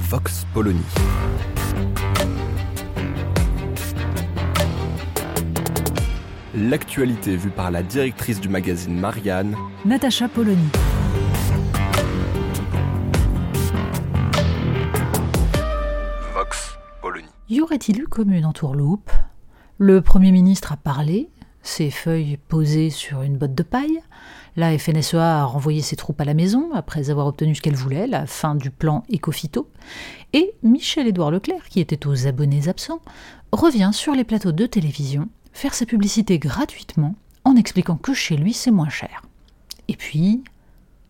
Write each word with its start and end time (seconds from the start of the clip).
Vox 0.00 0.46
Polony. 0.54 0.80
L'actualité 6.54 7.36
vue 7.36 7.50
par 7.50 7.70
la 7.70 7.82
directrice 7.82 8.40
du 8.40 8.48
magazine 8.48 8.98
Marianne, 8.98 9.54
Natacha 9.84 10.28
Polony. 10.28 10.56
Vox 16.34 16.78
Polony. 17.02 17.28
Y 17.50 17.60
aurait-il 17.60 18.00
eu 18.00 18.06
comme 18.08 18.32
une 18.32 18.46
entourloupe 18.46 19.10
Le 19.76 20.00
Premier 20.00 20.32
ministre 20.32 20.72
a 20.72 20.76
parlé, 20.76 21.30
ses 21.62 21.90
feuilles 21.90 22.38
posées 22.48 22.90
sur 22.90 23.22
une 23.22 23.36
botte 23.36 23.54
de 23.54 23.62
paille. 23.62 24.00
La 24.56 24.76
FNSEA 24.76 25.42
a 25.42 25.44
renvoyé 25.44 25.80
ses 25.80 25.96
troupes 25.96 26.20
à 26.20 26.24
la 26.24 26.34
maison 26.34 26.70
après 26.74 27.10
avoir 27.10 27.26
obtenu 27.26 27.54
ce 27.54 27.62
qu'elle 27.62 27.76
voulait, 27.76 28.06
la 28.06 28.26
fin 28.26 28.54
du 28.54 28.70
plan 28.70 29.04
Ecofito. 29.12 29.70
Et 30.32 30.54
Michel-Édouard 30.62 31.30
Leclerc, 31.30 31.68
qui 31.68 31.80
était 31.80 32.06
aux 32.06 32.26
abonnés 32.26 32.68
absents, 32.68 33.00
revient 33.52 33.90
sur 33.92 34.14
les 34.14 34.24
plateaux 34.24 34.52
de 34.52 34.66
télévision 34.66 35.28
faire 35.52 35.74
sa 35.74 35.86
publicité 35.86 36.38
gratuitement 36.38 37.14
en 37.44 37.56
expliquant 37.56 37.96
que 37.96 38.14
chez 38.14 38.36
lui 38.36 38.52
c'est 38.52 38.70
moins 38.70 38.88
cher. 38.88 39.22
Et 39.88 39.96
puis, 39.96 40.42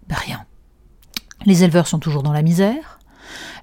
ben 0.09 0.17
rien. 0.17 0.45
Les 1.47 1.65
éleveurs 1.65 1.87
sont 1.87 1.98
toujours 1.98 2.23
dans 2.23 2.33
la 2.33 2.43
misère. 2.43 3.00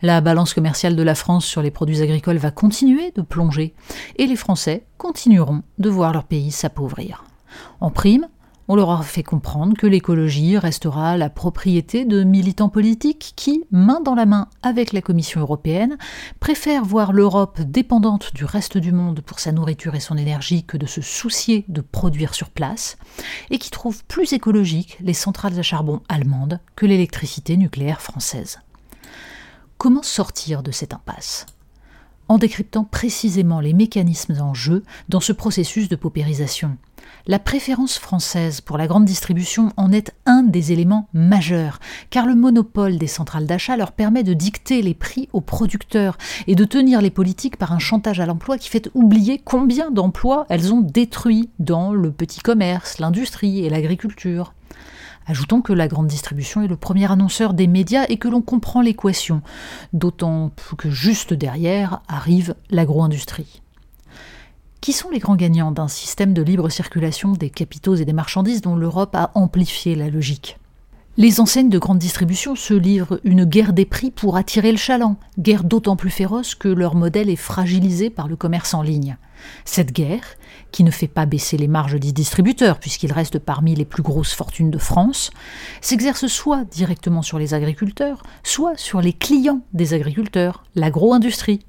La 0.01 0.21
balance 0.21 0.53
commerciale 0.53 0.95
de 0.95 1.03
la 1.03 1.15
France 1.15 1.45
sur 1.45 1.61
les 1.61 1.71
produits 1.71 2.01
agricoles 2.01 2.37
va 2.37 2.51
continuer 2.51 3.11
de 3.15 3.21
plonger 3.21 3.73
et 4.17 4.27
les 4.27 4.35
Français 4.35 4.85
continueront 4.97 5.63
de 5.77 5.89
voir 5.89 6.13
leur 6.13 6.23
pays 6.23 6.51
s'appauvrir. 6.51 7.23
En 7.79 7.89
prime, 7.89 8.27
on 8.69 8.75
leur 8.75 8.91
a 8.91 9.01
fait 9.01 9.23
comprendre 9.23 9.77
que 9.77 9.87
l'écologie 9.87 10.57
restera 10.57 11.15
la 11.15 11.29
propriété 11.29 12.03
de 12.03 12.23
militants 12.23 12.69
politiques 12.69 13.33
qui, 13.37 13.63
main 13.71 14.01
dans 14.01 14.13
la 14.13 14.25
main 14.25 14.49
avec 14.61 14.91
la 14.91 15.01
Commission 15.01 15.39
européenne, 15.39 15.97
préfèrent 16.41 16.83
voir 16.83 17.13
l'Europe 17.13 17.61
dépendante 17.61 18.33
du 18.33 18.43
reste 18.43 18.77
du 18.77 18.91
monde 18.91 19.21
pour 19.21 19.39
sa 19.39 19.53
nourriture 19.53 19.95
et 19.95 20.01
son 20.01 20.17
énergie 20.17 20.65
que 20.65 20.75
de 20.75 20.85
se 20.85 21.01
soucier 21.01 21.63
de 21.69 21.79
produire 21.79 22.33
sur 22.33 22.49
place, 22.49 22.97
et 23.51 23.57
qui 23.57 23.71
trouvent 23.71 24.03
plus 24.03 24.33
écologiques 24.33 24.97
les 24.99 25.13
centrales 25.13 25.57
à 25.57 25.63
charbon 25.63 26.01
allemandes 26.09 26.59
que 26.75 26.85
l'électricité 26.85 27.55
nucléaire 27.55 28.01
française. 28.01 28.59
Comment 29.77 30.01
sortir 30.01 30.63
de 30.63 30.71
cette 30.71 30.93
impasse? 30.93 31.45
En 32.29 32.39
décryptant 32.39 32.83
précisément 32.83 33.59
les 33.59 33.73
mécanismes 33.73 34.41
en 34.41 34.55
jeu 34.55 34.83
dans 35.07 35.19
ce 35.19 35.31
processus 35.31 35.87
de 35.87 35.95
paupérisation. 35.95 36.77
La 37.27 37.37
préférence 37.37 37.99
française 37.99 38.59
pour 38.59 38.79
la 38.79 38.87
grande 38.87 39.05
distribution 39.05 39.71
en 39.77 39.91
est 39.91 40.15
un 40.25 40.41
des 40.41 40.71
éléments 40.71 41.07
majeurs, 41.13 41.79
car 42.09 42.25
le 42.25 42.33
monopole 42.33 42.97
des 42.97 43.05
centrales 43.05 43.45
d'achat 43.45 43.77
leur 43.77 43.91
permet 43.91 44.23
de 44.23 44.33
dicter 44.33 44.81
les 44.81 44.95
prix 44.95 45.29
aux 45.31 45.41
producteurs 45.41 46.17
et 46.47 46.55
de 46.55 46.65
tenir 46.65 46.99
les 46.99 47.11
politiques 47.11 47.57
par 47.57 47.71
un 47.71 47.79
chantage 47.79 48.19
à 48.19 48.25
l'emploi 48.25 48.57
qui 48.57 48.69
fait 48.69 48.89
oublier 48.95 49.39
combien 49.45 49.91
d'emplois 49.91 50.47
elles 50.49 50.73
ont 50.73 50.81
détruits 50.81 51.51
dans 51.59 51.93
le 51.93 52.11
petit 52.11 52.39
commerce, 52.39 52.97
l'industrie 52.97 53.63
et 53.63 53.69
l'agriculture. 53.69 54.53
Ajoutons 55.29 55.61
que 55.61 55.73
la 55.73 55.89
grande 55.89 56.07
distribution 56.07 56.61
est 56.61 56.69
le 56.69 56.77
premier 56.77 57.11
annonceur 57.11 57.53
des 57.53 57.67
médias 57.67 58.05
et 58.07 58.17
que 58.17 58.29
l'on 58.29 58.41
comprend 58.41 58.79
l'équation, 58.79 59.41
d'autant 59.91 60.51
que 60.77 60.89
juste 60.89 61.33
derrière 61.33 62.01
arrive 62.07 62.55
l'agro-industrie. 62.69 63.61
Qui 64.79 64.93
sont 64.93 65.09
les 65.09 65.19
grands 65.19 65.35
gagnants 65.35 65.73
d'un 65.73 65.89
système 65.89 66.33
de 66.33 66.41
libre 66.41 66.69
circulation 66.69 67.33
des 67.33 67.49
capitaux 67.49 67.95
et 67.95 68.05
des 68.05 68.13
marchandises 68.13 68.61
dont 68.61 68.77
l'Europe 68.77 69.15
a 69.15 69.31
amplifié 69.35 69.95
la 69.95 70.09
logique? 70.09 70.57
Les 71.17 71.39
enseignes 71.39 71.69
de 71.69 71.79
grande 71.79 71.97
distribution 71.97 72.55
se 72.55 72.75
livrent 72.75 73.19
une 73.23 73.43
guerre 73.43 73.73
des 73.73 73.85
prix 73.85 74.11
pour 74.11 74.37
attirer 74.37 74.71
le 74.71 74.77
chaland, 74.77 75.17
guerre 75.39 75.63
d'autant 75.63 75.95
plus 75.95 76.11
féroce 76.11 76.53
que 76.53 76.67
leur 76.67 76.93
modèle 76.93 77.31
est 77.31 77.35
fragilisé 77.35 78.11
par 78.11 78.27
le 78.27 78.35
commerce 78.35 78.75
en 78.75 78.83
ligne. 78.83 79.17
Cette 79.65 79.91
guerre, 79.91 80.23
qui 80.71 80.83
ne 80.83 80.91
fait 80.91 81.07
pas 81.07 81.25
baisser 81.25 81.57
les 81.57 81.67
marges 81.67 81.99
des 81.99 82.11
distributeurs 82.11 82.79
puisqu'ils 82.79 83.11
restent 83.11 83.39
parmi 83.39 83.73
les 83.73 83.85
plus 83.85 84.03
grosses 84.03 84.33
fortunes 84.33 84.69
de 84.69 84.77
France, 84.77 85.31
s'exerce 85.81 86.27
soit 86.27 86.65
directement 86.65 87.23
sur 87.23 87.39
les 87.39 87.55
agriculteurs, 87.55 88.21
soit 88.43 88.77
sur 88.77 89.01
les 89.01 89.13
clients 89.13 89.61
des 89.73 89.95
agriculteurs, 89.95 90.65
l'agro-industrie. 90.75 91.65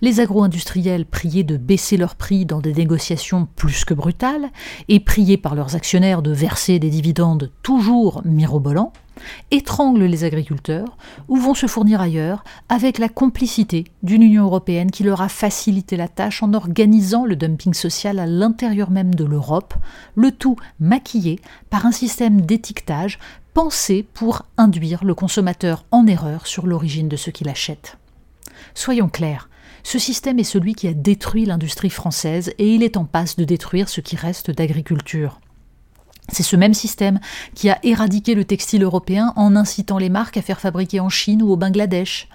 Les 0.00 0.20
agro-industriels 0.20 1.06
priés 1.06 1.44
de 1.44 1.56
baisser 1.56 1.96
leurs 1.96 2.16
prix 2.16 2.46
dans 2.46 2.60
des 2.60 2.74
négociations 2.74 3.48
plus 3.56 3.84
que 3.84 3.94
brutales, 3.94 4.50
et 4.88 5.00
priés 5.00 5.36
par 5.36 5.54
leurs 5.54 5.76
actionnaires 5.76 6.22
de 6.22 6.32
verser 6.32 6.78
des 6.78 6.90
dividendes 6.90 7.50
toujours 7.62 8.22
mirobolants, 8.24 8.92
étranglent 9.50 10.04
les 10.04 10.24
agriculteurs 10.24 10.96
ou 11.28 11.36
vont 11.36 11.54
se 11.54 11.66
fournir 11.66 12.00
ailleurs 12.00 12.42
avec 12.68 12.98
la 12.98 13.08
complicité 13.08 13.84
d'une 14.02 14.22
Union 14.22 14.44
européenne 14.44 14.90
qui 14.90 15.02
leur 15.02 15.20
a 15.20 15.28
facilité 15.28 15.96
la 15.96 16.08
tâche 16.08 16.42
en 16.42 16.54
organisant 16.54 17.24
le 17.24 17.36
dumping 17.36 17.74
social 17.74 18.18
à 18.18 18.26
l'intérieur 18.26 18.90
même 18.90 19.14
de 19.14 19.24
l'Europe, 19.24 19.74
le 20.14 20.30
tout 20.30 20.56
maquillé 20.78 21.38
par 21.68 21.84
un 21.86 21.92
système 21.92 22.40
d'étiquetage 22.40 23.18
pensé 23.52 24.06
pour 24.14 24.46
induire 24.56 25.04
le 25.04 25.14
consommateur 25.14 25.84
en 25.90 26.06
erreur 26.06 26.46
sur 26.46 26.66
l'origine 26.66 27.08
de 27.08 27.16
ce 27.16 27.30
qu'il 27.30 27.48
achète. 27.48 27.98
Soyons 28.74 29.08
clairs, 29.08 29.49
ce 29.82 29.98
système 29.98 30.38
est 30.38 30.44
celui 30.44 30.74
qui 30.74 30.88
a 30.88 30.94
détruit 30.94 31.46
l'industrie 31.46 31.90
française 31.90 32.52
et 32.58 32.74
il 32.74 32.82
est 32.82 32.96
en 32.96 33.04
passe 33.04 33.36
de 33.36 33.44
détruire 33.44 33.88
ce 33.88 34.00
qui 34.00 34.16
reste 34.16 34.50
d'agriculture. 34.50 35.40
C'est 36.32 36.42
ce 36.42 36.56
même 36.56 36.74
système 36.74 37.18
qui 37.54 37.70
a 37.70 37.78
éradiqué 37.82 38.34
le 38.34 38.44
textile 38.44 38.84
européen 38.84 39.32
en 39.36 39.56
incitant 39.56 39.98
les 39.98 40.10
marques 40.10 40.36
à 40.36 40.42
faire 40.42 40.60
fabriquer 40.60 41.00
en 41.00 41.08
Chine 41.08 41.42
ou 41.42 41.50
au 41.50 41.56
Bangladesh. 41.56 42.28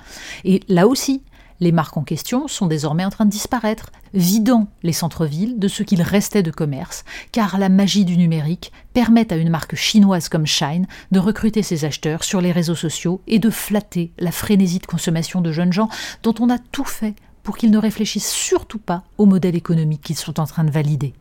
Et 0.44 0.62
là 0.68 0.88
aussi, 0.88 1.22
les 1.62 1.72
marques 1.72 1.96
en 1.96 2.04
question 2.04 2.50
sont 2.50 2.68
désormais 2.68 3.06
en 3.06 3.10
train 3.10 3.26
de 3.26 3.32
disparaître, 3.32 3.92
vidant 4.14 4.68
les 4.84 4.92
centres-villes 4.92 5.58
de 5.58 5.70
ce 5.70 5.84
qu'il 5.84 6.02
restait 6.02 6.44
de 6.44 6.52
commerce, 6.52 7.06
car 7.32 7.58
la 7.58 7.70
magie 7.70 8.04
du 8.04 8.18
numérique 8.18 8.74
permet 8.94 9.32
à 9.32 9.38
une 9.38 9.50
marque 9.50 9.76
chinoise 9.76 10.28
comme 10.28 10.46
Shine 10.46 10.88
de 11.12 11.20
recruter 11.20 11.64
ses 11.64 11.86
acheteurs 11.86 12.26
sur 12.26 12.42
les 12.42 12.52
réseaux 12.52 12.76
sociaux 12.76 13.22
et 13.28 13.40
de 13.40 13.50
flatter 13.50 14.12
la 14.20 14.32
frénésie 14.32 14.80
de 14.80 14.86
consommation 14.86 15.40
de 15.40 15.54
jeunes 15.54 15.74
gens 15.74 15.90
dont 16.24 16.36
on 16.40 16.50
a 16.50 16.58
tout 16.58 16.86
fait 16.86 17.16
pour 17.46 17.56
qu'ils 17.56 17.72
ne 17.72 17.78
réfléchissent 17.78 18.32
surtout 18.32 18.80
pas 18.80 19.04
au 19.18 19.26
modèle 19.26 19.56
économique 19.56 20.02
qu'ils 20.02 20.18
sont 20.18 20.40
en 20.42 20.46
train 20.46 20.66
de 20.66 20.72
valider. 20.72 21.14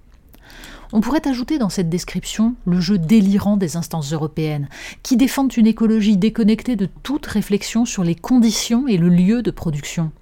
On 0.92 1.00
pourrait 1.00 1.28
ajouter 1.28 1.58
dans 1.58 1.68
cette 1.68 1.88
description 1.88 2.54
le 2.66 2.80
jeu 2.80 2.98
délirant 2.98 3.56
des 3.56 3.76
instances 3.76 4.12
européennes, 4.12 4.68
qui 5.02 5.16
défendent 5.16 5.56
une 5.56 5.66
écologie 5.66 6.16
déconnectée 6.16 6.76
de 6.76 6.88
toute 7.02 7.26
réflexion 7.26 7.84
sur 7.84 8.04
les 8.04 8.14
conditions 8.14 8.88
et 8.88 8.96
le 8.96 9.08
lieu 9.08 9.42
de 9.42 9.50
production. 9.50 10.12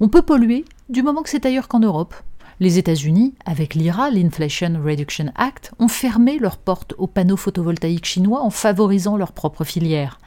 On 0.00 0.08
peut 0.08 0.22
polluer 0.22 0.64
du 0.88 1.02
moment 1.02 1.22
que 1.22 1.30
c'est 1.30 1.46
ailleurs 1.46 1.68
qu'en 1.68 1.80
Europe. 1.80 2.14
Les 2.58 2.78
États-Unis, 2.78 3.34
avec 3.44 3.74
l'IRA, 3.74 4.10
l'Inflation 4.10 4.80
Reduction 4.82 5.32
Act, 5.34 5.72
ont 5.78 5.88
fermé 5.88 6.38
leurs 6.38 6.58
portes 6.58 6.94
aux 6.96 7.06
panneaux 7.06 7.36
photovoltaïques 7.36 8.06
chinois 8.06 8.42
en 8.42 8.50
favorisant 8.50 9.16
leur 9.16 9.32
propre 9.32 9.64
filière. 9.64 10.20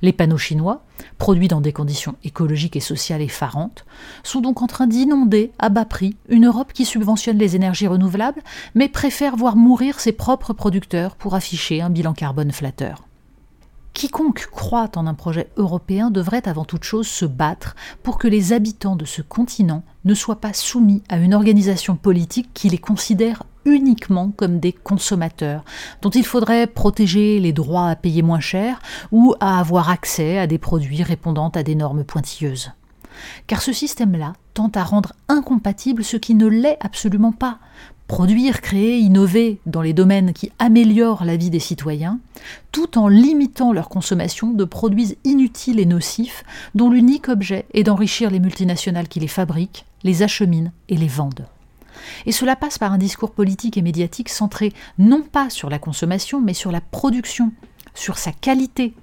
Les 0.00 0.12
panneaux 0.12 0.38
chinois, 0.38 0.84
produits 1.18 1.48
dans 1.48 1.60
des 1.60 1.72
conditions 1.72 2.14
écologiques 2.22 2.76
et 2.76 2.80
sociales 2.80 3.22
effarantes, 3.22 3.84
sont 4.22 4.40
donc 4.40 4.62
en 4.62 4.66
train 4.66 4.86
d'inonder 4.86 5.52
à 5.58 5.68
bas 5.68 5.84
prix 5.84 6.16
une 6.28 6.46
Europe 6.46 6.72
qui 6.72 6.84
subventionne 6.84 7.38
les 7.38 7.56
énergies 7.56 7.88
renouvelables, 7.88 8.42
mais 8.74 8.88
préfère 8.88 9.36
voir 9.36 9.56
mourir 9.56 9.98
ses 9.98 10.12
propres 10.12 10.52
producteurs 10.52 11.16
pour 11.16 11.34
afficher 11.34 11.80
un 11.80 11.90
bilan 11.90 12.12
carbone 12.12 12.52
flatteur. 12.52 13.08
Quiconque 13.98 14.46
croit 14.52 14.90
en 14.94 15.08
un 15.08 15.14
projet 15.14 15.50
européen 15.56 16.12
devrait 16.12 16.46
avant 16.46 16.64
toute 16.64 16.84
chose 16.84 17.08
se 17.08 17.24
battre 17.24 17.74
pour 18.04 18.16
que 18.16 18.28
les 18.28 18.52
habitants 18.52 18.94
de 18.94 19.04
ce 19.04 19.22
continent 19.22 19.82
ne 20.04 20.14
soient 20.14 20.40
pas 20.40 20.52
soumis 20.52 21.02
à 21.08 21.16
une 21.16 21.34
organisation 21.34 21.96
politique 21.96 22.50
qui 22.54 22.68
les 22.68 22.78
considère 22.78 23.42
uniquement 23.68 24.32
comme 24.36 24.60
des 24.60 24.72
consommateurs, 24.72 25.64
dont 26.02 26.10
il 26.10 26.24
faudrait 26.24 26.66
protéger 26.66 27.38
les 27.40 27.52
droits 27.52 27.88
à 27.88 27.96
payer 27.96 28.22
moins 28.22 28.40
cher 28.40 28.80
ou 29.12 29.34
à 29.40 29.58
avoir 29.60 29.90
accès 29.90 30.38
à 30.38 30.46
des 30.46 30.58
produits 30.58 31.02
répondant 31.02 31.48
à 31.50 31.62
des 31.62 31.74
normes 31.74 32.04
pointilleuses. 32.04 32.72
car 33.46 33.62
ce 33.62 33.72
système-là 33.72 34.34
tend 34.54 34.70
à 34.74 34.84
rendre 34.84 35.12
incompatible 35.28 36.04
ce 36.04 36.16
qui 36.16 36.34
ne 36.34 36.46
l'est 36.46 36.78
absolument 36.80 37.32
pas. 37.32 37.58
Produire, 38.06 38.62
créer, 38.62 38.98
innover 38.98 39.60
dans 39.66 39.82
les 39.82 39.92
domaines 39.92 40.32
qui 40.32 40.50
améliorent 40.58 41.24
la 41.24 41.36
vie 41.36 41.50
des 41.50 41.58
citoyens, 41.58 42.20
tout 42.72 42.96
en 42.96 43.06
limitant 43.08 43.72
leur 43.72 43.90
consommation 43.90 44.50
de 44.52 44.64
produits 44.64 45.18
inutiles 45.24 45.78
et 45.78 45.84
nocifs 45.84 46.42
dont 46.74 46.90
l'unique 46.90 47.28
objet 47.28 47.66
est 47.74 47.82
d'enrichir 47.82 48.30
les 48.30 48.40
multinationales 48.40 49.08
qui 49.08 49.20
les 49.20 49.28
fabriquent, 49.28 49.84
les 50.04 50.22
acheminent 50.22 50.72
et 50.88 50.96
les 50.96 51.06
vendent. 51.08 51.46
Et 52.26 52.32
cela 52.32 52.56
passe 52.56 52.78
par 52.78 52.92
un 52.92 52.98
discours 52.98 53.30
politique 53.30 53.76
et 53.76 53.82
médiatique 53.82 54.28
centré 54.28 54.72
non 54.98 55.22
pas 55.22 55.50
sur 55.50 55.70
la 55.70 55.78
consommation, 55.78 56.40
mais 56.40 56.54
sur 56.54 56.72
la 56.72 56.80
production, 56.80 57.52
sur 57.94 58.18
sa 58.18 58.32
qualité, 58.32 58.94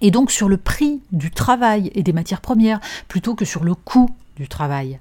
et 0.00 0.10
donc 0.10 0.30
sur 0.30 0.48
le 0.48 0.56
prix 0.56 1.00
du 1.12 1.30
travail 1.30 1.90
et 1.94 2.02
des 2.02 2.12
matières 2.12 2.40
premières, 2.40 2.80
plutôt 3.08 3.34
que 3.34 3.44
sur 3.44 3.64
le 3.64 3.74
coût 3.74 4.10
du 4.36 4.48
travail. 4.48 4.98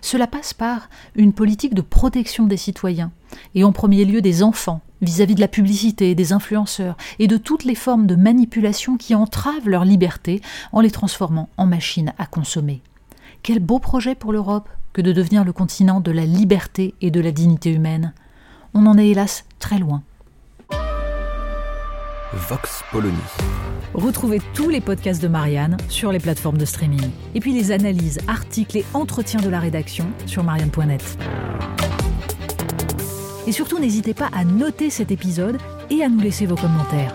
Cela 0.00 0.26
passe 0.26 0.54
par 0.54 0.88
une 1.14 1.32
politique 1.32 1.74
de 1.74 1.82
protection 1.82 2.46
des 2.46 2.56
citoyens, 2.56 3.12
et 3.54 3.64
en 3.64 3.72
premier 3.72 4.04
lieu 4.04 4.20
des 4.20 4.42
enfants, 4.42 4.80
vis-à-vis 5.02 5.34
de 5.34 5.40
la 5.40 5.48
publicité, 5.48 6.14
des 6.14 6.32
influenceurs, 6.32 6.96
et 7.18 7.26
de 7.26 7.36
toutes 7.36 7.64
les 7.64 7.74
formes 7.74 8.06
de 8.06 8.16
manipulation 8.16 8.96
qui 8.96 9.14
entravent 9.14 9.68
leur 9.68 9.84
liberté 9.84 10.40
en 10.72 10.80
les 10.80 10.90
transformant 10.90 11.48
en 11.56 11.66
machines 11.66 12.12
à 12.18 12.26
consommer. 12.26 12.82
Quel 13.42 13.58
beau 13.58 13.78
projet 13.78 14.14
pour 14.14 14.32
l'Europe 14.32 14.68
que 14.94 15.02
de 15.02 15.12
devenir 15.12 15.44
le 15.44 15.52
continent 15.52 16.00
de 16.00 16.10
la 16.10 16.24
liberté 16.24 16.94
et 17.02 17.10
de 17.10 17.20
la 17.20 17.32
dignité 17.32 17.70
humaine. 17.70 18.14
On 18.72 18.86
en 18.86 18.96
est 18.96 19.08
hélas 19.08 19.44
très 19.58 19.78
loin. 19.78 20.02
Vox 22.32 22.82
Polony. 22.90 23.14
Retrouvez 23.92 24.40
tous 24.54 24.68
les 24.68 24.80
podcasts 24.80 25.22
de 25.22 25.28
Marianne 25.28 25.76
sur 25.88 26.10
les 26.10 26.18
plateformes 26.18 26.58
de 26.58 26.64
streaming. 26.64 27.10
Et 27.34 27.40
puis 27.40 27.52
les 27.52 27.70
analyses, 27.70 28.18
articles 28.26 28.78
et 28.78 28.84
entretiens 28.94 29.40
de 29.40 29.48
la 29.48 29.60
rédaction 29.60 30.06
sur 30.26 30.42
marianne.net. 30.42 31.18
Et 33.46 33.52
surtout, 33.52 33.78
n'hésitez 33.78 34.14
pas 34.14 34.30
à 34.32 34.44
noter 34.44 34.90
cet 34.90 35.12
épisode 35.12 35.58
et 35.90 36.02
à 36.02 36.08
nous 36.08 36.20
laisser 36.20 36.46
vos 36.46 36.56
commentaires. 36.56 37.14